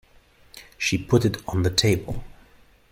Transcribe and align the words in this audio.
She 0.79 0.97
put 0.97 1.25
it 1.25 1.37
on 1.47 1.61
the 1.61 1.69
table. 1.69 2.23